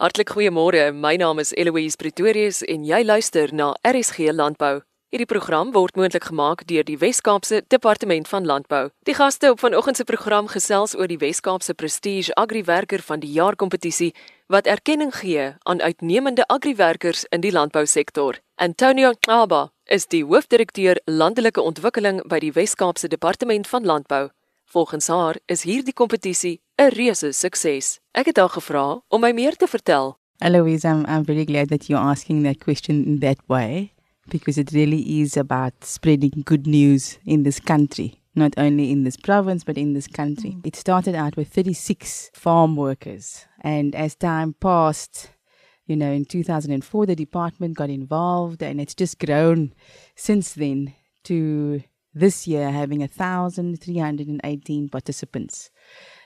Hartlik 0.00 0.30
goeiemôre. 0.32 0.94
My 0.96 1.18
naam 1.20 1.38
is 1.42 1.50
Eloise 1.52 1.98
Pretorius 2.00 2.62
en 2.64 2.86
jy 2.88 3.02
luister 3.04 3.50
na 3.52 3.74
RSG 3.84 4.30
Landbou. 4.32 4.78
Hierdie 5.12 5.26
program 5.28 5.74
word 5.74 5.92
moontlik 6.00 6.24
gemaak 6.30 6.62
deur 6.70 6.86
die 6.88 6.96
Wes-Kaapse 6.96 7.60
Departement 7.68 8.30
van 8.32 8.48
Landbou. 8.48 8.88
Die 9.04 9.12
gaste 9.18 9.50
op 9.52 9.60
vanoggend 9.60 10.00
se 10.00 10.08
program 10.08 10.48
gesels 10.48 10.96
oor 10.96 11.04
die 11.04 11.20
Wes-Kaapse 11.20 11.76
Prestige 11.76 12.32
Agriwerker 12.40 13.04
van 13.04 13.20
die 13.20 13.28
Jaar 13.36 13.60
kompetisie 13.60 14.14
wat 14.48 14.64
erkenning 14.64 15.12
gee 15.20 15.52
aan 15.68 15.84
uitnemende 15.84 16.48
agriwerkers 16.48 17.26
in 17.28 17.44
die 17.44 17.52
landbousektor. 17.52 18.40
Antonio 18.56 19.12
Xaba 19.20 19.66
is 19.84 20.08
die 20.08 20.24
hoofdirekteur 20.24 21.04
landelike 21.04 21.60
ontwikkeling 21.60 22.24
by 22.24 22.40
die 22.40 22.54
Wes-Kaapse 22.56 23.12
Departement 23.12 23.68
van 23.68 23.84
Landbou. 23.84 24.30
Volgens 24.64 25.12
haar 25.12 25.36
is 25.46 25.62
hierdie 25.68 25.92
kompetisie 25.92 26.60
'n 26.80 26.88
reuse 26.96 27.32
sukses. 27.32 27.98
Ek 28.16 28.30
het 28.30 28.38
haar 28.40 28.48
gevra 28.48 29.02
om 29.12 29.20
my 29.20 29.32
meer 29.36 29.52
te 29.56 29.66
vertel. 29.68 30.16
Eloise, 30.40 30.88
I'm, 30.88 31.04
I'm 31.04 31.24
very 31.24 31.44
glad 31.44 31.68
that 31.68 31.88
you're 31.88 32.10
asking 32.10 32.42
that 32.44 32.58
question 32.64 33.04
in 33.04 33.18
that 33.18 33.36
way 33.48 33.92
because 34.30 34.56
it 34.56 34.72
really 34.72 35.20
is 35.20 35.36
about 35.36 35.74
spreading 35.84 36.42
good 36.44 36.66
news 36.66 37.18
in 37.26 37.42
this 37.42 37.60
country, 37.60 38.22
not 38.34 38.56
only 38.56 38.90
in 38.90 39.04
this 39.04 39.18
province, 39.18 39.62
but 39.62 39.76
in 39.76 39.92
this 39.92 40.06
country. 40.06 40.52
Mm. 40.52 40.66
It 40.66 40.74
started 40.74 41.14
out 41.14 41.36
with 41.36 41.48
36 41.48 42.30
farm 42.32 42.76
workers, 42.76 43.44
and 43.60 43.94
as 43.94 44.14
time 44.14 44.54
passed, 44.58 45.28
you 45.84 45.96
know, 45.96 46.10
in 46.10 46.24
2004, 46.24 47.04
the 47.04 47.14
department 47.14 47.76
got 47.76 47.90
involved, 47.90 48.62
and 48.62 48.80
it's 48.80 48.94
just 48.94 49.18
grown 49.18 49.74
since 50.16 50.54
then 50.54 50.94
to 51.24 51.82
this 52.14 52.46
year 52.46 52.70
having 52.70 53.00
1,318 53.00 54.88
participants. 54.88 55.70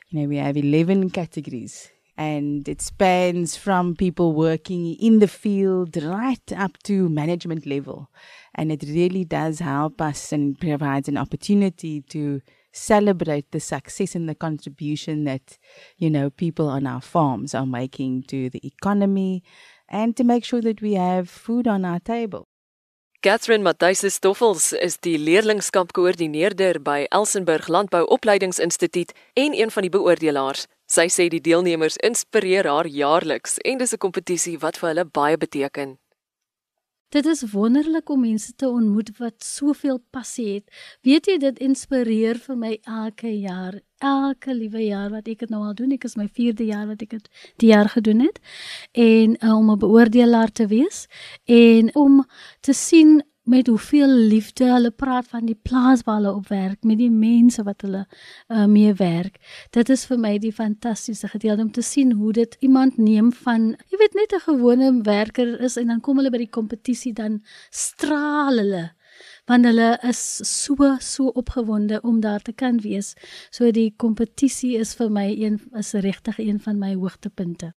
You 0.08 0.20
know, 0.20 0.28
we 0.28 0.36
have 0.36 0.56
11 0.56 1.10
categories 1.10 1.90
and 2.16 2.68
it 2.68 2.80
spans 2.80 3.56
from 3.56 3.96
people 3.96 4.32
working 4.32 4.94
in 4.94 5.18
the 5.18 5.28
field 5.28 5.96
right 5.96 6.52
up 6.56 6.78
to 6.84 7.08
management 7.08 7.66
level. 7.66 8.08
And 8.54 8.70
it 8.70 8.84
really 8.84 9.24
does 9.24 9.58
help 9.58 10.00
us 10.00 10.32
and 10.32 10.58
provides 10.58 11.08
an 11.08 11.16
opportunity 11.16 12.02
to 12.02 12.40
celebrate 12.72 13.50
the 13.50 13.60
success 13.60 14.14
and 14.14 14.28
the 14.28 14.34
contribution 14.34 15.24
that, 15.24 15.58
you 15.96 16.10
know, 16.10 16.30
people 16.30 16.68
on 16.68 16.86
our 16.86 17.00
farms 17.00 17.54
are 17.54 17.66
making 17.66 18.24
to 18.24 18.50
the 18.50 18.64
economy 18.66 19.42
and 19.88 20.16
to 20.16 20.24
make 20.24 20.44
sure 20.44 20.60
that 20.60 20.82
we 20.82 20.94
have 20.94 21.28
food 21.28 21.66
on 21.66 21.84
our 21.84 22.00
table. 22.00 22.48
Catherine 23.24 23.62
Matthys 23.62 24.04
Stoffels 24.12 24.74
is 24.74 24.98
die 25.00 25.14
leerlingskapkoördineerder 25.16 26.76
by 26.84 27.06
Elsenburg 27.08 27.70
Landbou 27.72 28.02
Opleidingsinstituut 28.12 29.14
en 29.32 29.56
een 29.56 29.72
van 29.72 29.86
die 29.86 29.90
beoordelaars. 29.94 30.66
Sy 30.84 31.06
sê 31.08 31.30
die 31.32 31.40
deelnemers 31.40 31.96
inspireer 32.04 32.68
haar 32.68 32.84
jaarliks 32.84 33.56
en 33.64 33.80
dis 33.80 33.94
'n 33.96 34.04
kompetisie 34.04 34.58
wat 34.60 34.76
vir 34.76 34.88
hulle 34.90 35.04
baie 35.08 35.38
beteken. 35.40 35.96
Dit 37.14 37.26
is 37.30 37.44
wonderlik 37.52 38.08
om 38.10 38.24
mense 38.24 38.52
te 38.58 38.66
ontmoet 38.68 39.12
wat 39.18 39.44
soveel 39.46 40.00
passie 40.10 40.48
het. 40.54 40.64
Weet 41.06 41.28
jy 41.30 41.36
dit 41.38 41.60
inspireer 41.62 42.40
vir 42.42 42.56
my 42.58 42.70
elke 42.90 43.30
jaar, 43.30 43.76
elke 44.02 44.50
liewe 44.50 44.82
jaar 44.82 45.12
wat 45.12 45.28
ek 45.30 45.44
dit 45.44 45.52
nou 45.52 45.60
al 45.62 45.76
doen. 45.78 45.92
Ek 45.94 46.08
is 46.08 46.16
my 46.18 46.26
4de 46.26 46.66
jaar 46.72 46.88
wat 46.90 47.04
ek 47.06 47.14
dit 47.14 47.28
die 47.62 47.70
jaar 47.70 47.92
gedoen 47.92 48.24
het 48.26 48.40
en 48.98 49.36
uh, 49.38 49.54
om 49.54 49.70
'n 49.70 49.78
beoordelaar 49.78 50.50
te 50.50 50.66
wees 50.66 51.06
en 51.46 51.94
om 51.94 52.24
te 52.66 52.74
sien 52.74 53.22
met 53.44 53.66
hoeveel 53.66 54.08
liefde 54.08 54.64
hulle 54.64 54.90
praat 54.90 55.28
van 55.28 55.44
die 55.46 55.58
plaas 55.62 56.02
waar 56.06 56.16
hulle 56.20 56.32
op 56.32 56.48
werk 56.48 56.82
met 56.82 56.98
die 56.98 57.10
mense 57.10 57.62
wat 57.62 57.84
hulle 57.84 58.06
uh, 58.06 58.64
mee 58.64 58.94
werk. 58.94 59.36
Dit 59.76 59.92
is 59.92 60.06
vir 60.08 60.18
my 60.18 60.32
die 60.40 60.52
fantastiese 60.52 61.28
gedeelte 61.28 61.66
om 61.66 61.72
te 61.72 61.84
sien 61.84 62.12
hoe 62.12 62.32
dit 62.32 62.56
iemand 62.60 62.96
neem 62.96 63.32
van 63.44 63.74
jy 63.92 64.00
weet 64.00 64.16
net 64.20 64.32
'n 64.32 64.44
gewone 64.48 64.90
werker 65.02 65.60
is 65.60 65.76
en 65.76 65.92
dan 65.92 66.00
kom 66.00 66.16
hulle 66.16 66.30
by 66.30 66.40
die 66.46 66.56
kompetisie 66.58 67.12
dan 67.12 67.42
straal 67.70 68.58
hulle 68.58 68.90
want 69.46 69.64
hulle 69.68 69.98
is 70.08 70.20
so 70.48 70.96
so 71.00 71.28
opgewonde 71.28 72.00
om 72.00 72.20
daar 72.20 72.42
te 72.42 72.52
kan 72.52 72.80
wees. 72.80 73.14
So 73.50 73.70
die 73.70 73.94
kompetisie 73.96 74.76
is 74.78 74.94
vir 74.94 75.10
my 75.10 75.28
een 75.30 75.60
is 75.78 75.92
regtig 75.92 76.38
een 76.38 76.60
van 76.60 76.78
my 76.78 76.94
hoogtepunte 76.94 77.74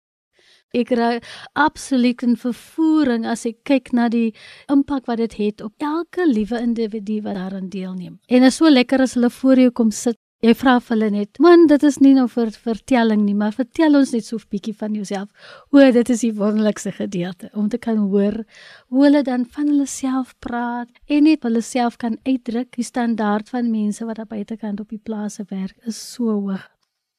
ek 0.73 0.91
raak 0.97 1.23
absoluut 1.53 2.23
in 2.23 2.35
vervoering 2.35 3.25
as 3.25 3.45
ek 3.45 3.63
kyk 3.63 3.93
na 3.93 4.09
die 4.09 4.33
impak 4.71 5.05
wat 5.07 5.17
dit 5.17 5.37
het 5.39 5.61
op 5.61 5.73
elke 5.79 6.27
liewe 6.27 6.59
individu 6.59 7.21
wat 7.21 7.35
daaraan 7.35 7.69
deelneem. 7.69 8.19
En 8.27 8.41
dit 8.41 8.51
is 8.51 8.55
so 8.55 8.69
lekker 8.69 9.01
as 9.01 9.15
hulle 9.15 9.29
voor 9.29 9.65
jou 9.65 9.71
kom 9.71 9.91
sit. 9.91 10.17
Jy 10.43 10.51
vra 10.53 10.75
vir 10.77 10.93
hulle 10.93 11.09
net, 11.11 11.39
"Man, 11.39 11.65
dit 11.65 11.83
is 11.83 11.99
nie 11.99 12.13
nou 12.13 12.27
vir 12.27 12.51
vertelling 12.51 13.23
nie, 13.25 13.33
maar 13.33 13.51
vertel 13.51 13.95
ons 13.95 14.11
net 14.11 14.25
so 14.25 14.35
'n 14.35 14.49
bietjie 14.51 14.75
van 14.75 14.93
jouself." 14.93 15.29
O, 15.71 15.79
dit 15.91 16.09
is 16.09 16.19
die 16.21 16.33
wonderlikste 16.33 16.91
gedeelte 16.91 17.49
om 17.53 17.69
te 17.69 17.77
kan 17.77 17.97
hoor 17.97 18.43
hoe 18.89 19.03
hulle 19.03 19.23
dan 19.23 19.45
van 19.45 19.67
hulle 19.67 19.87
self 19.87 20.35
praat 20.39 20.89
en 21.07 21.23
net 21.23 21.43
hulle 21.43 21.61
self 21.61 21.97
kan 21.97 22.17
uitdruk. 22.25 22.75
Die 22.75 22.83
standaard 22.83 23.49
van 23.49 23.71
mense 23.71 24.05
wat 24.05 24.17
daar 24.17 24.27
buitekant 24.27 24.79
op 24.79 24.89
die 24.89 25.01
plase 25.03 25.45
werk 25.49 25.77
is 25.85 26.13
so 26.13 26.25
hoog. 26.25 26.74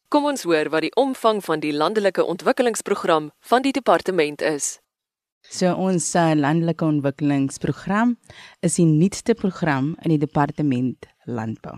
Kom 0.09 0.29
ons 0.31 0.45
hoor 0.47 0.69
wat 0.71 0.85
die 0.85 0.95
omvang 0.95 1.41
van 1.43 1.63
die 1.63 1.73
landelike 1.75 2.23
ontwikkelingsprogram 2.23 3.33
van 3.51 3.65
die 3.65 3.73
departement 3.75 4.43
is. 4.43 4.77
So 5.51 5.73
ons 5.75 6.13
uh, 6.15 6.31
landelike 6.35 6.87
ontwikkelingsprogram 6.87 8.15
is 8.63 8.79
die 8.79 8.87
nuutste 8.87 9.35
program 9.35 9.97
in 10.05 10.15
die 10.15 10.23
departement 10.23 11.11
landbou. 11.27 11.75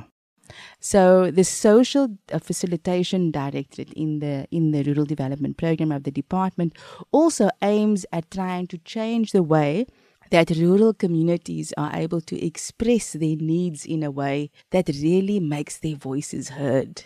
So 0.80 1.30
the 1.30 1.44
social 1.44 2.08
uh, 2.32 2.38
facilitation 2.40 3.30
directorate 3.30 3.92
in 3.96 4.18
the 4.20 4.46
in 4.50 4.72
the 4.72 4.82
rural 4.82 5.06
development 5.06 5.56
program 5.56 5.92
of 5.92 6.04
the 6.04 6.12
department 6.12 6.76
also 7.10 7.48
aims 7.62 8.04
at 8.12 8.30
trying 8.30 8.66
to 8.68 8.78
change 8.84 9.32
the 9.32 9.42
way 9.42 9.86
that 10.30 10.50
rural 10.50 10.92
communities 10.92 11.72
are 11.78 11.96
able 11.96 12.20
to 12.20 12.36
express 12.44 13.12
their 13.12 13.36
needs 13.36 13.86
in 13.86 14.02
a 14.02 14.10
way 14.10 14.50
that 14.70 14.88
really 14.88 15.40
makes 15.40 15.78
their 15.78 15.96
voices 15.96 16.50
heard. 16.50 17.04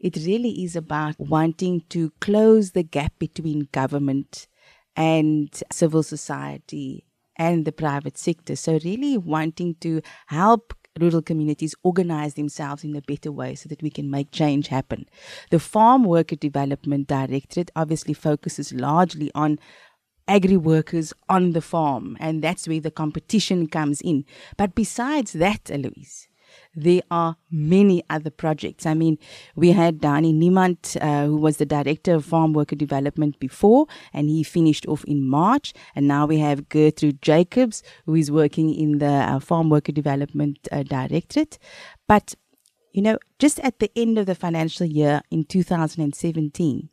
It 0.00 0.16
really 0.16 0.64
is 0.64 0.76
about 0.76 1.14
wanting 1.18 1.82
to 1.90 2.10
close 2.20 2.70
the 2.70 2.82
gap 2.82 3.12
between 3.18 3.68
government 3.70 4.48
and 4.96 5.48
civil 5.70 6.02
society 6.02 7.06
and 7.36 7.64
the 7.64 7.72
private 7.72 8.16
sector. 8.16 8.56
So, 8.56 8.78
really 8.82 9.18
wanting 9.18 9.76
to 9.82 10.00
help 10.28 10.74
rural 10.98 11.22
communities 11.22 11.74
organize 11.82 12.34
themselves 12.34 12.82
in 12.82 12.96
a 12.96 13.02
better 13.02 13.30
way 13.30 13.54
so 13.54 13.68
that 13.68 13.82
we 13.82 13.90
can 13.90 14.10
make 14.10 14.32
change 14.32 14.68
happen. 14.68 15.06
The 15.50 15.60
Farm 15.60 16.04
Worker 16.04 16.36
Development 16.36 17.06
Directorate 17.06 17.70
obviously 17.76 18.14
focuses 18.14 18.72
largely 18.72 19.30
on 19.34 19.58
agri 20.26 20.56
workers 20.56 21.12
on 21.28 21.52
the 21.52 21.60
farm, 21.60 22.16
and 22.20 22.42
that's 22.42 22.66
where 22.66 22.80
the 22.80 22.90
competition 22.90 23.66
comes 23.66 24.00
in. 24.00 24.24
But 24.56 24.74
besides 24.74 25.32
that, 25.34 25.70
Eloise, 25.70 26.28
there 26.74 27.02
are 27.10 27.36
many 27.50 28.02
other 28.08 28.30
projects. 28.30 28.86
I 28.86 28.94
mean, 28.94 29.18
we 29.56 29.72
had 29.72 29.98
Dani 29.98 30.32
Niemand, 30.32 30.96
uh, 31.00 31.26
who 31.26 31.36
was 31.36 31.56
the 31.56 31.66
director 31.66 32.14
of 32.14 32.24
farm 32.24 32.52
worker 32.52 32.76
development 32.76 33.38
before, 33.40 33.86
and 34.12 34.28
he 34.28 34.42
finished 34.42 34.86
off 34.86 35.04
in 35.04 35.26
March. 35.26 35.72
And 35.94 36.06
now 36.06 36.26
we 36.26 36.38
have 36.38 36.68
Gertrude 36.68 37.22
Jacobs, 37.22 37.82
who 38.06 38.14
is 38.14 38.30
working 38.30 38.72
in 38.72 38.98
the 38.98 39.06
uh, 39.06 39.40
farm 39.40 39.68
worker 39.68 39.92
development 39.92 40.68
uh, 40.70 40.84
directorate. 40.84 41.58
But, 42.06 42.34
you 42.92 43.02
know, 43.02 43.18
just 43.38 43.58
at 43.60 43.80
the 43.80 43.90
end 43.96 44.18
of 44.18 44.26
the 44.26 44.34
financial 44.34 44.86
year 44.86 45.22
in 45.30 45.44
2017, 45.44 46.88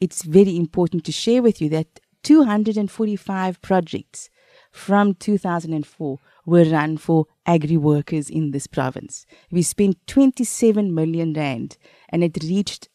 it's 0.00 0.22
very 0.22 0.56
important 0.56 1.04
to 1.04 1.12
share 1.12 1.42
with 1.42 1.60
you 1.60 1.68
that 1.70 2.00
245 2.24 3.62
projects 3.62 4.30
from 4.72 5.14
2004 5.14 6.18
were 6.44 6.64
run 6.64 6.96
for 6.96 7.26
agri 7.46 7.76
workers 7.76 8.28
in 8.28 8.50
this 8.50 8.66
province. 8.66 9.26
We 9.50 9.62
spent 9.62 10.06
27 10.06 10.94
million 10.94 11.32
rand 11.34 11.76
and 12.08 12.24
it 12.24 12.42
reached 12.42 12.88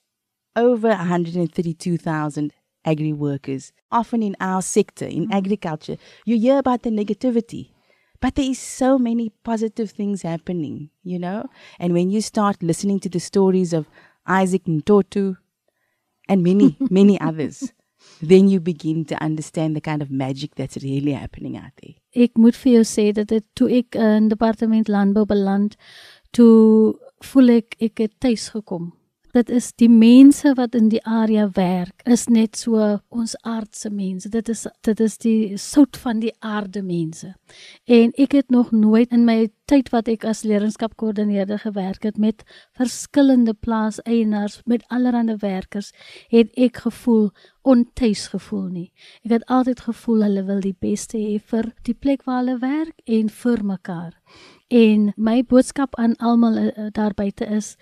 over 0.55 0.89
132,000 0.89 2.53
agri 2.83 3.13
workers. 3.13 3.71
Often 3.91 4.23
in 4.23 4.35
our 4.39 4.61
sector, 4.61 5.05
in 5.05 5.27
mm. 5.27 5.33
agriculture, 5.33 5.97
you 6.25 6.39
hear 6.39 6.57
about 6.57 6.83
the 6.83 6.89
negativity. 6.89 7.71
But 8.19 8.35
there 8.35 8.49
is 8.49 8.59
so 8.59 8.97
many 8.97 9.29
positive 9.44 9.91
things 9.91 10.23
happening, 10.23 10.89
you 11.03 11.19
know? 11.19 11.50
And 11.79 11.93
when 11.93 12.09
you 12.09 12.21
start 12.21 12.63
listening 12.63 13.00
to 13.01 13.09
the 13.09 13.19
stories 13.19 13.73
of 13.73 13.88
Isaac 14.25 14.63
Ntotu 14.65 15.38
and 16.27 16.43
many, 16.43 16.75
many 16.89 17.21
others, 17.21 17.71
then 18.21 18.47
you 18.49 18.59
begin 18.59 19.05
to 19.05 19.15
understand 19.23 19.75
the 19.75 19.81
kind 19.81 20.01
of 20.01 20.09
magic 20.09 20.55
that's 20.55 20.77
really 20.83 21.13
happening 21.13 21.57
out 21.57 21.71
there. 21.81 21.95
Ek 22.15 22.37
moet 22.37 22.55
vir 22.55 22.79
jou 22.79 22.85
sê 22.87 23.11
dat 23.13 23.29
dit 23.29 23.45
toe 23.53 23.69
ek 23.81 23.95
in 23.95 24.29
departement 24.31 24.89
landbou 24.89 25.25
beland, 25.29 25.77
toe 26.33 26.95
voel 27.23 27.57
ek 27.59 27.77
ek 27.79 28.05
het 28.05 28.15
tuis 28.23 28.49
gekom. 28.55 28.91
Dit 29.35 29.50
is 29.50 29.74
die 29.75 29.89
mense 29.91 30.53
wat 30.56 30.75
in 30.75 30.88
die 30.89 31.01
area 31.03 31.50
werk, 31.56 32.01
is 32.07 32.27
net 32.31 32.56
so 32.56 33.00
ons 33.09 33.35
aardse 33.44 33.89
mense. 33.91 34.29
Dit 34.31 34.50
is 34.50 34.65
dit 34.88 35.00
is 35.03 35.18
die 35.18 35.57
sout 35.59 36.00
van 36.00 36.21
die 36.24 36.31
aarde 36.39 36.81
mense. 36.81 37.33
En 37.85 38.13
ek 38.15 38.38
het 38.38 38.50
nog 38.50 38.71
nooit 38.71 39.12
in 39.12 39.25
my 39.27 39.50
tyd 39.68 39.91
wat 39.91 40.07
ek 40.07 40.24
as 40.27 40.45
leierskapkoördineerder 40.47 41.59
gewerk 41.59 42.07
het 42.07 42.18
met 42.18 42.44
verskillende 42.77 43.53
plaaseienaars, 43.53 44.62
met 44.65 44.85
allerlei 44.88 45.35
werkers, 45.41 45.91
het 46.31 46.53
ek 46.56 46.83
gevoel 46.88 47.31
ontuis 47.68 48.27
gevoel 48.31 48.68
nie. 48.71 48.89
Ek 49.27 49.38
het 49.38 49.47
altyd 49.51 49.83
gevoel 49.89 50.24
hulle 50.24 50.45
wil 50.47 50.62
die 50.63 50.75
beste 50.79 51.19
hê 51.19 51.35
vir 51.51 51.74
die 51.83 51.95
plek 51.95 52.24
waar 52.24 52.45
hulle 52.45 52.62
werk 52.63 53.03
en 53.06 53.27
vir 53.44 53.65
mekaar. 53.75 54.13
En 54.67 55.13
my 55.15 55.43
boodskap 55.47 55.95
aan 55.95 56.15
almal 56.19 56.57
uh, 56.57 56.87
daar 56.91 57.13
buite 57.15 57.45
is 57.45 57.75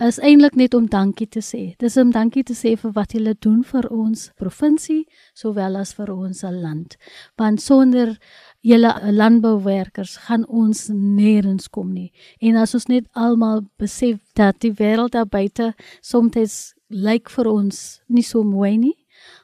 is 0.00 0.18
eintlik 0.18 0.54
net 0.56 0.74
om 0.74 0.86
dankie 0.88 1.28
te 1.28 1.42
sê. 1.44 1.74
Dis 1.76 1.96
om 2.00 2.10
dankie 2.10 2.42
te 2.42 2.54
sê 2.56 2.72
vir 2.80 2.94
wat 2.96 3.12
julle 3.12 3.34
doen 3.38 3.60
vir 3.64 3.90
ons 3.92 4.30
provinsie 4.40 5.04
sowel 5.36 5.76
as 5.76 5.92
vir 5.98 6.08
ons 6.14 6.40
land. 6.42 6.96
Want 7.36 7.60
sonder 7.60 8.16
julle 8.64 8.94
landbouwerkers 9.12 10.16
gaan 10.24 10.46
ons 10.48 10.88
nêrens 10.88 11.68
kom 11.68 11.92
nie. 11.92 12.08
En 12.40 12.56
as 12.56 12.74
ons 12.74 12.88
net 12.88 13.04
almal 13.12 13.66
besef 13.76 14.16
dat 14.34 14.62
die 14.64 14.72
wêreld 14.72 15.12
daar 15.12 15.28
buite 15.28 15.74
soms 16.00 16.72
lyk 16.88 17.28
vir 17.28 17.52
ons 17.52 18.00
nie 18.08 18.24
so 18.24 18.42
mooi 18.42 18.78
nie, 18.78 18.96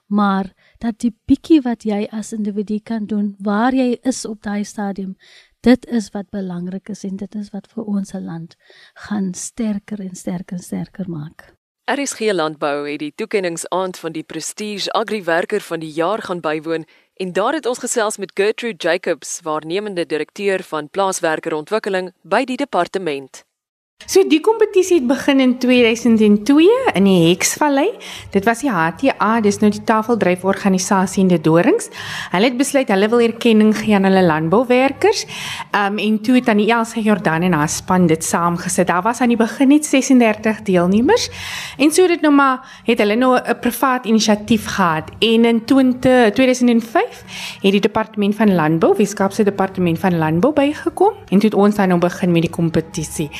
maar 0.08 0.54
dat 0.80 0.98
die 1.04 1.12
bietjie 1.28 1.60
wat 1.64 1.84
jy 1.84 2.06
as 2.12 2.32
individu 2.32 2.78
kan 2.80 3.06
doen 3.06 3.34
waar 3.38 3.74
jy 3.74 3.98
is 4.02 4.24
op 4.24 4.42
daai 4.42 4.64
stadium 4.64 5.16
dit 5.66 5.86
is 5.86 6.10
wat 6.14 6.28
belangrik 6.30 6.88
is 6.88 7.02
en 7.04 7.16
dit 7.18 7.34
is 7.34 7.50
wat 7.50 7.66
vir 7.74 7.88
ons 7.90 8.12
land 8.12 8.54
gaan 9.06 9.32
sterker 9.34 10.02
en 10.04 10.14
sterker 10.14 10.60
en 10.60 10.62
sterker 10.62 11.08
maak. 11.10 11.52
RSG 11.90 12.32
Landbou 12.34 12.86
het 12.86 12.98
die 13.02 13.12
toekenningsaand 13.14 13.98
van 14.02 14.14
die 14.14 14.22
Prestige 14.22 14.90
Agri 14.98 15.22
Werker 15.24 15.62
van 15.62 15.82
die 15.82 15.90
jaar 15.90 16.22
gaan 16.22 16.42
bywoon 16.42 16.86
en 17.22 17.32
daar 17.32 17.54
het 17.58 17.66
ons 17.66 17.82
gesels 17.82 18.18
met 18.18 18.34
Gertrude 18.34 18.78
Jacobs, 18.88 19.40
waarnemende 19.42 20.06
direkteur 20.06 20.62
van 20.62 20.90
plaaswerkerontwikkeling 20.90 22.12
by 22.22 22.44
die 22.44 22.58
departement. 22.58 23.45
So 24.04 24.22
die 24.28 24.42
kompetisie 24.44 25.00
het 25.00 25.06
begin 25.08 25.40
in 25.40 25.54
2002 25.58 26.66
in 26.94 27.06
die 27.08 27.30
Heksvallei. 27.30 27.88
Dit 28.30 28.44
was 28.46 28.60
die 28.62 28.68
HTA, 28.70 29.40
dis 29.42 29.56
nou 29.62 29.70
die 29.72 29.80
Tafeldryforganisasie 29.88 31.24
in 31.24 31.30
die 31.32 31.40
Dorings. 31.42 31.88
Hulle 32.30 32.50
het 32.50 32.58
besluit 32.60 32.92
hulle 32.92 33.08
wil 33.10 33.24
erkenning 33.24 33.72
gee 33.74 33.96
aan 33.96 34.06
hulle 34.06 34.22
landbouwerkers. 34.22 35.24
Um 35.74 35.96
en 35.98 36.20
toe 36.22 36.36
het 36.36 36.50
aan 36.52 36.60
die 36.60 36.68
Elsa 36.70 37.00
Jordan 37.02 37.48
en 37.48 37.56
haar 37.58 37.72
span 37.72 38.06
dit 38.06 38.22
saamgesit. 38.24 38.86
Daar 38.86 39.02
was 39.02 39.22
aan 39.24 39.32
die 39.32 39.38
begin 39.40 39.72
net 39.72 39.88
36 39.88 40.62
deelnemers. 40.68 41.26
En 41.78 41.90
so 41.90 42.06
dit 42.06 42.20
nou 42.22 42.34
maar 42.36 42.62
het 42.86 43.02
hulle 43.02 43.16
nou 43.16 43.34
'n 43.34 43.58
privaat 43.60 44.06
inisiatief 44.06 44.66
gehad. 44.76 45.10
En 45.18 45.44
in 45.44 45.64
20, 45.64 46.30
2005 46.30 47.24
het 47.62 47.72
die 47.72 47.80
departement 47.80 48.34
van 48.34 48.54
landbou, 48.54 48.94
Weskaapse 48.96 49.42
departement 49.42 49.98
van 49.98 50.18
landbou 50.18 50.52
bygekom 50.52 51.12
en 51.28 51.38
toe 51.38 51.48
het 51.50 51.54
ons 51.54 51.74
dan 51.74 51.88
nou 51.88 52.00
begin 52.00 52.32
met 52.32 52.42
die 52.42 52.50
kompetisie. 52.50 53.30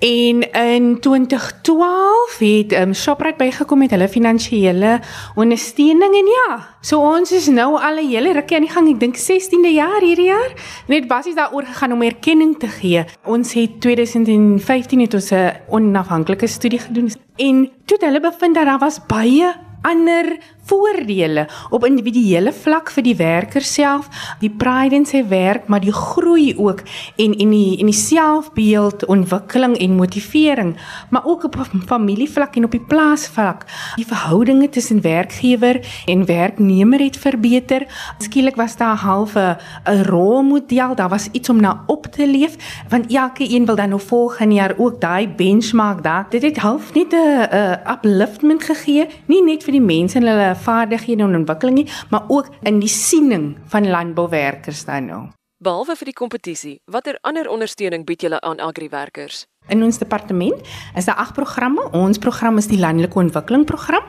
En 0.00 0.52
in 0.52 1.00
2012 1.00 2.38
het 2.38 2.72
um, 2.72 2.94
Shoprite 2.94 3.36
bygekom 3.36 3.78
met 3.78 3.90
hulle 3.90 4.08
finansiële 4.08 5.00
ondersteuning 5.34 6.14
en 6.16 6.30
ja, 6.32 6.56
so 6.80 7.04
ons 7.04 7.32
is 7.36 7.48
nou 7.52 7.76
al 7.76 8.00
'n 8.00 8.08
hele 8.08 8.32
rukkie 8.32 8.56
aan 8.56 8.64
die 8.64 8.72
gang. 8.72 8.88
Ek 8.88 9.00
dink 9.00 9.16
16de 9.16 9.72
jaar 9.72 10.00
hierdie 10.00 10.32
jaar. 10.32 10.52
Net 10.86 11.06
basies 11.06 11.34
daaroor 11.34 11.64
gegaan 11.64 11.92
om 11.92 12.02
erkenning 12.02 12.58
te 12.58 12.68
gee. 12.68 13.04
Ons 13.24 13.52
het 13.52 13.80
2015 13.80 15.00
het 15.00 15.14
ons 15.14 15.30
'n 15.30 15.52
onafhanklike 15.68 16.46
studie 16.46 16.78
gedoen 16.78 17.10
en 17.36 17.70
toe 17.84 17.96
het 17.96 18.04
hulle 18.04 18.20
bevind 18.20 18.54
dat 18.54 18.64
daar 18.64 18.78
was 18.78 19.06
baie 19.06 19.54
ander 19.82 20.38
voordele 20.70 21.46
op 21.70 21.84
individuele 21.86 22.52
vlak 22.52 22.90
vir 22.94 23.06
die 23.06 23.16
werker 23.18 23.64
self, 23.66 24.08
die 24.40 24.50
pride 24.50 24.96
in 25.00 25.06
sy 25.08 25.22
werk, 25.30 25.68
maar 25.68 25.82
die 25.82 25.94
groei 25.94 26.54
ook 26.56 26.84
en 27.16 27.34
en 27.40 27.54
die 27.54 27.78
en 27.80 27.90
die 27.90 27.96
selfbeeld, 27.96 29.06
ontwikkeling 29.10 29.76
en 29.80 29.96
motivering, 29.98 30.74
maar 31.10 31.26
ook 31.28 31.44
op 31.48 31.58
familievlak 31.86 32.56
en 32.56 32.68
op 32.68 32.74
die 32.76 32.84
plaasvlak. 32.92 33.66
Die 33.96 34.06
verhoudinge 34.06 34.68
tussen 34.68 35.02
werkgewer 35.02 35.80
en 36.06 36.26
werknemer 36.26 37.02
het 37.02 37.18
verbeter. 37.18 37.86
Skielik 38.18 38.56
was 38.56 38.76
daar 38.76 38.96
halfe 38.96 39.58
'n 39.84 40.04
rolmodel, 40.04 40.94
daar 40.94 41.08
was 41.08 41.28
iets 41.32 41.48
om 41.48 41.60
na 41.60 41.84
op 41.86 42.06
te 42.06 42.26
leef, 42.26 42.84
want 42.88 43.12
elke 43.12 43.54
een 43.54 43.66
wil 43.66 43.76
dan 43.76 43.88
nou 43.88 44.00
volgende 44.00 44.54
jaar 44.54 44.74
ook 44.76 45.00
daai 45.00 45.28
benchmark 45.28 46.02
daar. 46.02 46.26
Dit 46.30 46.42
het 46.42 46.56
half 46.56 46.94
net 46.94 47.12
'n 47.12 47.90
upliftment 47.90 48.62
gegee, 48.62 49.06
nie 49.26 49.42
net 49.42 49.64
vir 49.64 49.72
die 49.72 49.80
mense 49.80 50.18
en 50.18 50.26
hulle 50.26 50.54
vaardighede 50.60 51.22
en 51.22 51.36
ontwikkeling 51.42 51.76
nie, 51.82 51.88
maar 52.10 52.24
ook 52.28 52.48
in 52.62 52.80
die 52.80 52.92
siening 52.92 53.56
van 53.72 53.90
landbouwerkers 53.90 54.84
dan 54.84 55.06
nou. 55.10 55.22
Behalwe 55.60 55.92
vir 55.92 56.08
die 56.08 56.16
kompetisie, 56.16 56.78
watter 56.88 57.18
ander 57.20 57.48
ondersteuning 57.52 58.06
bied 58.08 58.22
julle 58.24 58.38
aan 58.40 58.62
agriwerkers? 58.64 59.42
In 59.68 59.84
ons 59.84 59.98
departement 59.98 60.56
is 60.96 61.04
daar 61.04 61.20
agt 61.22 61.36
programme. 61.36 61.82
Ons 61.94 62.18
program 62.18 62.56
is 62.58 62.66
die 62.66 62.78
landelike 62.80 63.18
ontwikkeling 63.18 63.64
program 63.68 64.02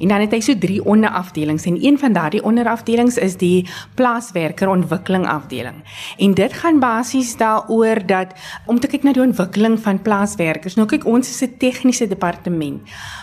en 0.00 0.10
dan 0.10 0.20
het 0.20 0.32
hy 0.34 0.40
so 0.44 0.58
drie 0.60 0.80
onderafdelings 0.84 1.64
en 1.70 1.78
een 1.80 1.96
van 1.98 2.12
daardie 2.12 2.42
onderafdelings 2.44 3.16
is 3.22 3.38
die 3.40 3.64
plaaswerker 3.96 4.68
ontwikkeling 4.68 5.24
afdeling. 5.30 5.78
En 6.18 6.34
dit 6.36 6.52
gaan 6.52 6.80
basies 6.82 7.32
daaroor 7.40 8.02
dat 8.06 8.34
om 8.66 8.80
te 8.80 8.90
kyk 8.92 9.06
na 9.06 9.14
die 9.16 9.22
ontwikkeling 9.22 9.78
van 9.80 10.02
plaaswerkers. 10.02 10.76
Nou 10.76 10.88
kyk 10.90 11.06
ons 11.08 11.30
is 11.30 11.40
'n 11.42 11.56
tegniese 11.58 12.08
departement, 12.08 12.82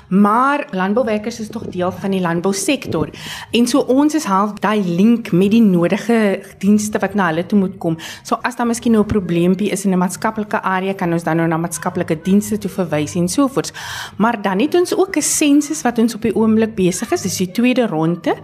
maar 0.10 0.68
landbouwerkers 0.72 1.40
is 1.40 1.50
tog 1.50 1.68
deel 1.70 1.92
van 1.92 2.12
die 2.12 2.22
landbousektor. 2.22 3.10
En 3.52 3.68
so 3.68 3.80
ons 3.80 4.16
is 4.16 4.24
half 4.24 4.54
daai 4.54 4.82
link 4.82 5.32
met 5.32 5.52
die 5.52 5.62
nodige 5.62 6.42
dienste 6.58 7.00
wat 7.00 7.14
na 7.14 7.28
hulle 7.28 7.46
toe 7.46 7.60
moet 7.60 7.78
kom. 7.78 7.98
So 8.24 8.36
as 8.42 8.56
daar 8.56 8.68
miskien 8.68 8.92
nou 8.92 9.04
'n 9.04 9.08
probleempie 9.08 9.70
is 9.70 9.86
in 9.86 9.92
'n 9.92 9.98
maatskaplike 9.98 10.62
area, 10.62 10.94
kan 10.94 11.14
ons 11.14 11.24
dan 11.24 11.38
nou 11.38 11.48
na 11.48 11.58
maatskaplike 11.74 12.22
dienste 12.24 12.58
toe 12.58 12.72
verwys 12.72 13.16
en 13.18 13.28
so 13.28 13.48
voort. 13.48 13.72
Maar 14.18 14.42
dan 14.42 14.60
het 14.60 14.76
ons 14.76 14.96
ook 14.96 15.18
'n 15.18 15.22
sensus 15.22 15.82
wat 15.82 16.00
ons 16.00 16.16
op 16.16 16.22
die 16.22 16.36
oomblik 16.36 16.76
besig 16.76 17.12
is, 17.12 17.22
dis 17.22 17.38
die 17.38 17.52
tweede 17.52 17.88
ronde. 17.88 18.36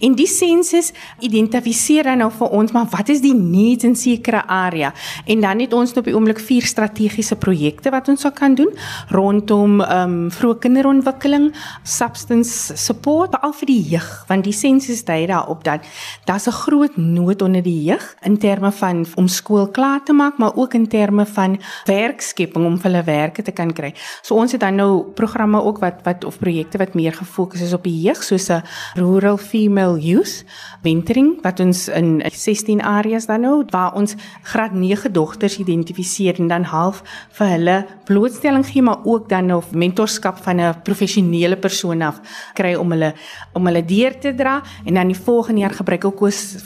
En 0.00 0.14
die 0.14 0.26
sensus 0.26 0.92
identifiseer 1.20 2.04
dan 2.04 2.18
nou 2.18 2.30
vir 2.30 2.48
ons 2.48 2.72
maar 2.72 2.86
wat 2.90 3.08
is 3.08 3.20
die 3.20 3.34
needs 3.34 3.84
in 3.84 3.96
sekere 3.96 4.46
area. 4.46 4.92
En 5.26 5.40
dan 5.40 5.60
het 5.60 5.72
ons 5.72 5.92
op 5.92 6.04
die 6.04 6.14
oomblik 6.14 6.38
vier 6.38 6.62
strategiese 6.62 7.36
projekte 7.36 7.90
wat 7.90 8.08
ons 8.08 8.20
sou 8.20 8.32
kan 8.32 8.54
doen 8.54 8.70
rondom 9.08 9.80
ehm 9.80 10.10
um, 10.10 10.30
vroeë 10.30 10.58
kinderontwikkeling, 10.58 11.54
substance 11.82 12.76
support 12.76 13.40
al 13.40 13.52
vir 13.52 13.66
die 13.66 13.82
jeug, 13.82 14.24
want 14.28 14.44
die 14.44 14.52
sensus 14.52 15.04
dui 15.04 15.26
daarop 15.26 15.64
dat 15.64 15.80
daar's 16.24 16.46
'n 16.46 16.50
groot 16.50 16.96
nood 16.96 17.42
onder 17.42 17.62
die 17.62 17.82
jeug 17.82 18.16
in 18.22 18.38
terme 18.38 18.72
van 18.72 19.06
om 19.14 19.28
skool 19.28 19.68
klaar 19.68 20.04
te 20.04 20.12
maak, 20.12 20.38
maar 20.38 20.54
ook 20.54 20.74
in 20.74 20.88
terme 20.88 21.26
van 21.26 21.58
werkskepping 21.84 22.66
om 22.66 22.77
vir 22.78 22.90
hulle 22.90 23.04
werke 23.04 23.42
te 23.42 23.52
kan 23.52 23.72
kry. 23.72 23.92
So 24.22 24.34
ons 24.34 24.52
het 24.52 24.60
dan 24.60 24.76
nou 24.78 25.12
programme 25.14 25.62
ook 25.62 25.80
wat 25.82 26.02
wat 26.06 26.24
of 26.24 26.38
projekte 26.38 26.78
wat 26.78 26.94
meer 26.94 27.12
gefokus 27.12 27.60
is 27.60 27.74
op 27.76 27.84
die 27.84 28.00
jeug 28.02 28.22
soos 28.22 28.48
'n 28.50 28.62
rural 28.94 29.36
female 29.36 29.98
youth 30.00 30.44
mentoring 30.82 31.38
wat 31.42 31.60
ons 31.60 31.88
in 31.88 32.22
16 32.24 32.82
areas 32.82 33.26
dan 33.26 33.40
nou 33.40 33.64
waar 33.70 33.94
ons 33.94 34.14
graad 34.42 34.72
9 34.72 35.12
dogters 35.12 35.58
identifiseer 35.58 36.38
en 36.38 36.48
dan 36.48 36.64
half 36.64 37.02
vir 37.30 37.46
hulle 37.46 37.86
blootstelling 38.04 38.66
gee 38.66 38.82
maar 38.82 39.04
ook 39.04 39.28
dan 39.28 39.46
nou 39.46 39.62
mentorskap 39.72 40.38
van 40.38 40.60
'n 40.60 40.82
professionele 40.82 41.56
persoon 41.56 42.02
af 42.02 42.20
kry 42.54 42.74
om 42.74 42.90
hulle 42.90 43.14
om 43.54 43.66
hulle 43.66 43.84
deur 43.84 44.18
te 44.18 44.34
dra 44.34 44.62
en 44.84 44.94
dan 44.94 45.06
die 45.06 45.20
volgende 45.24 45.60
jaar 45.60 45.74
gebruik 45.74 46.04
ook 46.04 46.18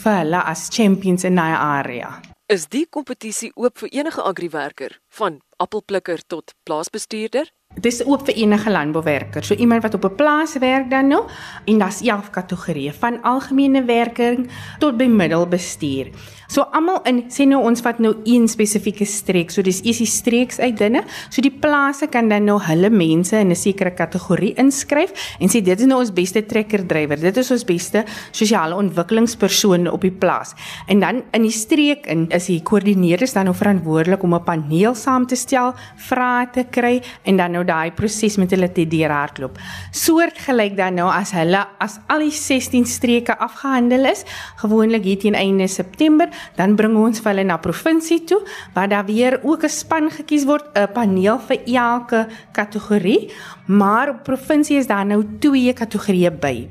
vir 0.03 0.15
hulle 0.17 0.43
as 0.43 0.67
champions 0.69 1.23
in 1.23 1.35
daai 1.35 1.55
area. 1.55 2.19
Is 2.47 2.67
die 2.67 2.85
kompetisie 2.89 3.51
oop 3.55 3.77
vir 3.77 3.89
enige 3.89 4.21
agriwerker 4.21 4.99
van 5.13 5.41
appelplikker 5.57 6.25
tot 6.27 6.53
plaasbestuurder? 6.63 7.51
Dis 7.81 8.03
oop 8.05 8.27
vir 8.27 8.37
enige 8.37 8.69
landbouwerker. 8.69 9.43
So 9.43 9.55
iemand 9.57 9.81
wat 9.81 9.93
op 9.97 10.05
'n 10.05 10.15
plaas 10.15 10.53
werk 10.57 10.89
dan 10.89 11.07
nou 11.07 11.23
en 11.65 11.77
daar's 11.77 12.01
11 12.01 12.29
kategorieë 12.29 12.93
van 12.93 13.21
algemene 13.21 13.83
werking 13.83 14.49
tot 14.79 14.97
bemiddelbestuur. 14.97 16.09
So 16.47 16.61
almal 16.61 17.01
in 17.09 17.23
sê 17.33 17.47
nou 17.47 17.63
ons 17.65 17.81
wat 17.81 17.99
nou 17.99 18.11
een 18.29 18.47
spesifieke 18.47 19.05
streek. 19.05 19.49
So 19.51 19.61
dis 19.61 19.81
is 19.81 19.97
die 19.97 20.05
streeks 20.05 20.59
uit 20.59 20.77
dinge. 20.77 21.03
So 21.29 21.41
die 21.41 21.51
plase 21.51 22.07
kan 22.07 22.29
dan 22.29 22.45
nou 22.45 22.59
hulle 22.61 22.89
mense 22.89 23.37
in 23.37 23.49
'n 23.49 23.55
sekere 23.55 23.91
kategorie 23.91 24.53
inskryf 24.53 25.37
en 25.39 25.49
sê 25.49 25.63
dit 25.63 25.79
is 25.79 25.85
nou 25.85 25.99
ons 25.99 26.13
beste 26.13 26.45
trekker 26.45 26.85
drywer. 26.85 27.19
Dit 27.19 27.37
is 27.37 27.51
ons 27.51 27.63
beste 27.63 28.05
sosiale 28.31 28.75
ontwikkelingspersoon 28.75 29.91
op 29.91 30.01
die 30.01 30.11
plaas. 30.11 30.53
En 30.87 30.99
dan 30.99 31.23
in 31.31 31.41
die 31.41 31.51
streek 31.51 32.05
in 32.05 32.29
is 32.29 32.45
die 32.45 32.61
koördineerders 32.61 33.33
dan 33.33 33.45
nou 33.45 33.55
verantwoordelik 33.55 34.23
om 34.23 34.35
'n 34.35 34.43
paneel 34.43 34.95
saam 35.03 35.27
te 35.27 35.37
stel, 35.39 35.73
vrae 36.07 36.47
te 36.55 36.65
kry 36.71 37.01
en 37.27 37.39
dan 37.39 37.55
nou 37.55 37.63
daai 37.67 37.91
proses 37.95 38.37
met 38.41 38.51
hulle 38.55 38.69
te 38.73 38.85
deurhardloop. 38.89 39.59
Soortgelyk 39.91 40.77
dan 40.79 40.97
nou 41.01 41.09
as 41.11 41.33
hulle 41.37 41.61
as 41.83 41.99
al 42.11 42.25
die 42.25 42.33
16 42.33 42.87
streke 42.89 43.35
afgehandel 43.37 44.09
is, 44.11 44.23
gewoonlik 44.63 45.05
hier 45.07 45.21
teen 45.23 45.37
einde 45.39 45.67
September, 45.71 46.31
dan 46.57 46.77
bring 46.79 46.97
ons 46.99 47.23
hulle 47.25 47.45
na 47.47 47.59
provinsie 47.61 48.21
toe 48.29 48.41
waar 48.75 48.89
daar 48.91 49.05
weer 49.05 49.39
ook 49.43 49.63
'n 49.63 49.69
span 49.69 50.09
gekies 50.09 50.45
word, 50.45 50.65
'n 50.75 50.91
paneel 50.93 51.39
vir 51.39 51.59
elke 51.65 52.27
kategorie, 52.51 53.31
maar 53.67 54.09
op 54.09 54.23
provinsie 54.23 54.77
is 54.77 54.87
daar 54.87 55.05
nou 55.05 55.23
twee 55.39 55.73
kategorieë 55.73 56.31
by 56.31 56.67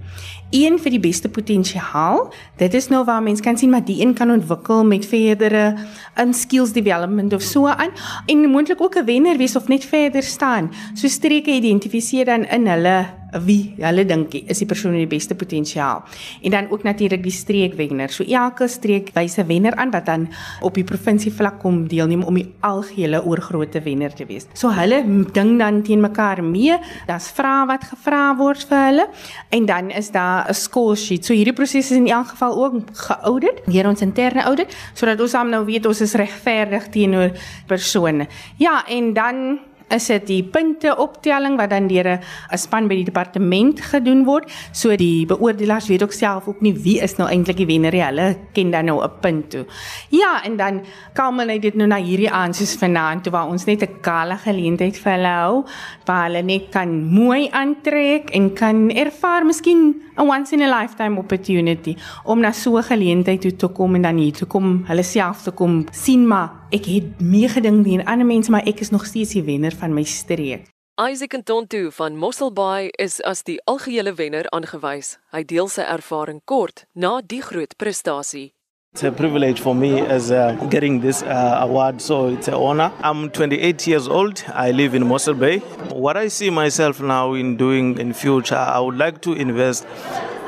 een 0.53 0.79
vir 0.79 0.91
die 0.95 1.01
beste 1.01 1.29
potensiaal. 1.29 2.29
Dit 2.61 2.75
is 2.75 2.89
nou 2.93 3.05
waar 3.09 3.23
mense 3.23 3.43
kan 3.43 3.59
sien 3.59 3.71
maar 3.73 3.85
die 3.85 4.01
een 4.05 4.15
kan 4.15 4.31
ontwikkel 4.31 4.85
met 4.85 5.07
verdere 5.09 5.75
in 6.21 6.35
skills 6.35 6.73
development 6.73 7.33
of 7.33 7.43
so 7.43 7.67
aan 7.67 7.91
en 8.27 8.51
moontlik 8.51 8.81
ook 8.81 8.97
'n 8.97 9.05
wenner 9.05 9.37
wees 9.37 9.57
of 9.57 9.69
net 9.69 9.85
verder 9.85 10.23
staan. 10.23 10.71
So 10.95 11.09
streke 11.09 11.51
identifiseer 11.51 12.25
dan 12.25 12.45
in 12.45 12.67
hulle 12.67 13.22
wie 13.41 13.75
hulle 13.79 14.05
dink 14.05 14.35
is 14.35 14.59
die 14.59 14.67
persoon 14.69 14.93
met 14.93 15.05
die 15.05 15.17
beste 15.17 15.35
potensiaal. 15.35 16.03
En 16.43 16.51
dan 16.51 16.71
ook 16.71 16.83
natuurlik 16.83 17.23
die 17.23 17.33
streekwenner. 17.33 18.13
So 18.13 18.25
elke 18.25 18.69
streek 18.69 19.11
wys 19.15 19.39
'n 19.39 19.47
wenner 19.47 19.75
aan 19.75 19.91
wat 19.91 20.07
dan 20.07 20.29
op 20.61 20.75
die 20.75 20.85
provinsie 20.85 21.33
vlak 21.33 21.61
kom 21.61 21.89
deelneem 21.89 22.23
om 22.23 22.35
die 22.35 22.53
algehele 22.61 23.25
oorgrootte 23.25 23.81
wenner 23.83 24.15
te 24.15 24.27
wees. 24.27 24.47
So 24.53 24.71
hulle 24.71 25.05
ding 25.33 25.59
dan 25.59 25.83
teen 25.83 26.01
mekaar 26.01 26.45
mee. 26.45 26.79
Daar's 27.07 27.31
vrae 27.31 27.67
wat 27.67 27.85
gevra 27.85 28.37
word 28.37 28.65
vir 28.69 28.85
hulle 28.87 29.09
en 29.49 29.67
dan 29.67 29.91
is 29.91 30.11
daar 30.11 30.49
'n 30.49 30.55
score 30.55 30.97
sheet. 30.97 31.25
So 31.25 31.35
hierdie 31.35 31.53
proses 31.53 31.91
is 31.91 31.97
in 31.97 32.09
elk 32.09 32.27
geval 32.27 32.65
ook 32.65 32.75
geaudit 32.93 33.63
deur 33.67 33.89
ons 33.89 34.01
interne 34.01 34.43
audit 34.43 34.77
sodat 34.95 35.21
ons 35.21 35.33
hom 35.33 35.51
nou 35.51 35.65
weet 35.65 35.87
ons 35.87 36.01
is 36.01 36.15
regverdig 36.15 36.89
teenoor 36.89 37.31
persone. 37.67 38.27
Ja, 38.57 38.85
en 38.87 39.13
dan 39.13 39.59
is 39.93 40.07
dit 40.07 40.27
die 40.27 40.43
punte 40.43 40.97
optelling 40.97 41.57
wat 41.61 41.71
dan 41.71 41.87
deur 41.89 42.19
'n 42.19 42.59
span 42.59 42.89
by 42.89 42.95
die 42.95 43.05
departement 43.05 43.81
gedoen 43.81 44.25
word. 44.25 44.51
So 44.73 44.97
die 44.97 45.27
beoordelaars 45.27 45.89
weet 45.89 46.03
ook 46.03 46.13
self 46.13 46.49
ook 46.49 46.61
nie 46.61 46.75
wie 46.75 47.01
is 47.01 47.17
nou 47.17 47.29
eintlik 47.29 47.57
die 47.57 47.67
wenner 47.67 47.93
nie. 47.93 48.03
Hulle 48.03 48.37
ken 48.53 48.71
dan 48.71 48.85
nou 48.85 49.03
'n 49.05 49.11
punt 49.21 49.51
toe. 49.51 49.67
Ja, 50.11 50.43
en 50.45 50.57
dan 50.57 50.83
kom 51.15 51.39
hulle 51.39 51.59
dit 51.59 51.75
nou 51.75 51.87
na 51.87 51.97
hierdie 51.97 52.31
aan 52.31 52.55
soos 52.55 52.77
vanaand 52.77 53.23
toe 53.25 53.33
waar 53.33 53.49
ons 53.49 53.65
net 53.65 53.83
'n 53.83 53.99
gala 54.03 54.37
geleentheid 54.37 54.99
vir 54.99 55.13
hulle 55.13 55.29
hou 55.29 55.65
waar 56.05 56.25
hulle 56.27 56.43
net 56.43 56.71
kan 56.71 56.89
mooi 57.09 57.49
aantrek 57.51 58.31
en 58.31 58.53
kan 58.55 58.91
ervaar 58.91 59.45
miskien 59.45 60.03
'n 60.17 60.29
once 60.29 60.53
in 60.53 60.63
a 60.63 60.81
lifetime 60.81 61.19
opportunity 61.19 61.97
om 62.25 62.41
na 62.41 62.53
so 62.53 62.77
'n 62.77 62.83
geleentheid 62.83 63.41
toe 63.41 63.57
te 63.57 63.69
kom 63.69 63.95
en 63.95 64.03
dan 64.03 64.17
hier 64.17 64.33
toe 64.33 64.49
kom, 64.49 64.85
hulle 64.87 65.03
self 65.03 65.43
te 65.43 65.51
kom 65.51 65.87
sien 65.91 66.27
maar 66.27 66.51
ek 66.71 66.85
het 66.85 67.21
meegeding 67.21 67.85
teen 67.85 68.05
ander 68.05 68.27
mense 68.27 68.51
maar 68.51 68.67
ek 68.67 68.81
is 68.81 68.91
nog 68.91 69.07
steeds 69.07 69.33
die 69.33 69.43
wenner 69.43 69.73
van 69.73 69.95
my 69.95 70.05
streek. 70.05 70.73
Isaac 71.11 71.33
Ntonto 71.33 71.91
van 71.91 72.17
Mosselbaai 72.17 72.91
is 72.99 73.23
as 73.23 73.43
die 73.43 73.61
algehele 73.65 74.13
wenner 74.15 74.51
aangewys. 74.51 75.19
Hy 75.33 75.41
deel 75.45 75.69
sy 75.69 75.83
ervaring 75.83 76.43
kort 76.45 76.85
na 76.93 77.21
die 77.25 77.41
groot 77.43 77.77
prestasie. 77.77 78.53
It's 78.95 79.05
a 79.05 79.11
privilege 79.11 79.59
for 79.59 79.75
me 79.75 80.01
as 80.01 80.31
uh, 80.31 80.53
getting 80.69 81.01
this 81.01 81.23
uh, 81.23 81.61
award, 81.63 82.03
so 82.03 82.29
it's 82.29 82.47
an 82.49 82.53
honor. 82.53 82.93
I'm 83.03 83.31
28 83.31 83.87
years 83.87 84.07
old. 84.07 84.45
I 84.49 84.71
live 84.71 84.95
in 84.95 85.07
Mossel 85.07 85.33
Bay. 85.33 85.61
What 85.95 86.19
I 86.19 86.29
see 86.29 86.51
myself 86.51 87.01
now 87.01 87.33
in 87.33 87.57
doing 87.57 87.97
in 87.97 88.13
future, 88.13 88.55
I 88.55 88.81
would 88.81 88.99
like 88.99 89.23
to 89.23 89.33
invest 89.33 89.87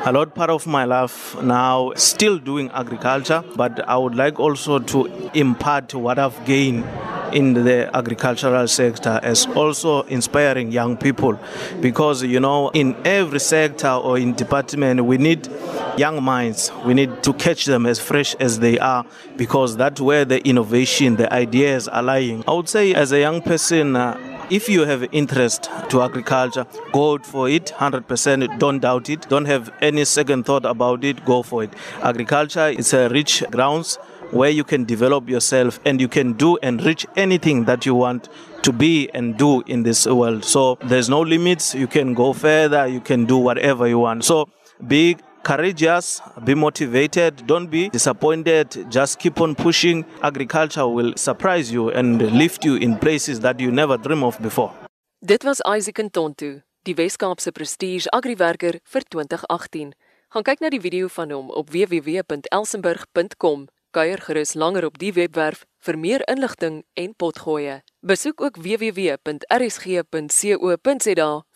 a 0.05 0.13
lot 0.13 0.35
part 0.35 0.51
of 0.51 0.67
my 0.67 0.85
life 0.85 1.41
now 1.41 1.93
still 1.97 2.39
doing 2.39 2.71
agriculture, 2.73 3.43
but 3.57 3.89
I 3.89 3.97
would 3.97 4.15
like 4.15 4.39
also 4.39 4.79
to 4.79 5.31
impart 5.33 5.95
what 5.95 6.19
I've 6.19 6.45
gained 6.45 6.85
in 7.33 7.55
the 7.55 7.91
agricultural 7.97 8.69
sector 8.69 9.21
as 9.23 9.47
also 9.57 10.03
inspiring 10.03 10.71
young 10.71 10.97
people 10.99 11.39
because 11.81 12.23
you 12.23 12.39
know 12.39 12.69
in 12.71 12.95
every 13.05 13.41
sector 13.41 13.89
or 13.89 14.19
in 14.19 14.35
department 14.35 15.05
we 15.05 15.19
need 15.19 15.49
young 15.97 16.23
minds 16.23 16.73
we 16.85 16.95
need 16.95 17.23
to 17.23 17.33
catch 17.35 17.65
them 17.67 17.87
as 17.87 17.99
fresh 17.99 18.35
as 18.37 18.59
they 18.59 18.79
are 18.79 19.05
because 19.37 19.77
that's 19.77 20.01
where 20.01 20.25
the 20.25 20.47
innovation 20.47 21.17
the 21.17 21.33
ideas 21.33 21.87
are 21.89 22.03
lying 22.03 22.43
i 22.49 22.53
would 22.53 22.69
say 22.69 22.95
as 22.95 23.13
a 23.13 23.21
young 23.21 23.41
person 23.41 23.95
uh, 23.95 24.19
if 24.51 24.69
you 24.69 24.85
have 24.85 25.07
interest 25.13 25.71
to 25.89 26.03
agriculture 26.03 26.67
go 26.93 27.19
for 27.19 27.49
it 27.49 27.67
100% 27.77 28.59
don't 28.59 28.81
doubt 28.81 29.09
it 29.09 29.29
don't 29.29 29.47
have 29.47 29.73
any 29.81 30.05
second 30.05 30.45
thought 30.45 30.67
about 30.67 31.05
it 31.05 31.25
go 31.25 31.43
for 31.43 31.63
it 31.63 31.73
agriculture 32.03 32.69
is 32.69 32.93
a 32.93 33.09
rich 33.11 33.45
grounds 33.51 33.99
where 34.31 34.51
you 34.51 34.65
can 34.65 34.85
develop 34.85 35.29
yourself 35.29 35.79
and 35.85 36.01
you 36.01 36.09
can 36.09 36.33
do 36.33 36.59
and 36.63 36.85
reach 36.85 37.07
anything 37.15 37.65
that 37.67 37.87
you 37.87 37.95
want 37.95 38.29
to 38.63 38.73
be 38.73 39.09
and 39.15 39.37
do 39.37 39.63
in 39.67 39.85
this 39.85 40.07
world. 40.07 40.45
So 40.45 40.77
there's 40.87 41.09
no 41.09 41.21
limits. 41.21 41.75
You 41.75 41.87
can 41.87 42.15
go 42.15 42.33
further. 42.33 42.87
You 42.87 43.01
can 43.01 43.27
do 43.27 43.37
whatever 43.37 43.87
you 43.87 44.01
want. 44.01 44.25
So 44.25 44.49
be 44.85 45.19
courageous, 45.45 46.21
be 46.45 46.55
motivated, 46.55 47.47
don't 47.47 47.71
be 47.71 47.89
disappointed, 47.91 48.91
just 48.91 49.19
keep 49.19 49.41
on 49.41 49.55
pushing. 49.55 50.05
Agriculture 50.23 50.89
will 50.89 51.13
surprise 51.17 51.71
you 51.71 51.91
and 51.91 52.21
lift 52.33 52.65
you 52.65 52.77
in 52.77 52.97
places 52.99 53.41
that 53.41 53.61
you 53.61 53.71
never 53.71 53.97
dream 53.97 54.25
of 54.25 54.41
before. 54.41 54.73
Dit 55.21 55.45
was 55.45 55.61
Isaac 55.77 55.99
Ntonto, 55.99 56.63
die 56.83 56.95
Wes-Kaapse 56.97 57.53
Prestige 57.53 58.09
Agriwerker 58.13 58.81
vir 58.83 59.03
2018. 59.09 59.95
Gaan 60.35 60.43
kyk 60.43 60.61
na 60.61 60.69
die 60.75 60.81
video 60.83 61.07
van 61.09 61.31
hom 61.31 61.51
op 61.55 61.71
www.elsenburg.com 61.71 63.69
kuier 63.95 64.21
gerus 64.27 64.55
langer 64.59 64.85
op 64.89 64.99
die 64.99 65.13
webwerf 65.15 65.63
vir 65.87 65.97
meer 66.01 66.23
inligting 66.31 66.83
en 66.99 67.15
potgoeie. 67.15 67.77
Besoek 68.03 68.41
ook 68.41 68.57
www.rsg.co.za 68.67 69.21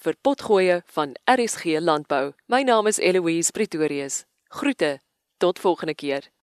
vir 0.04 0.14
potgoeie 0.22 0.82
van 0.94 1.16
RSG 1.26 1.64
Landbou. 1.82 2.32
My 2.46 2.62
naam 2.62 2.86
is 2.86 2.98
Eloise 3.02 3.52
Pretorius. 3.52 4.24
Groete. 4.48 4.98
Tot 5.38 5.58
volgende 5.58 5.94
keer. 5.94 6.37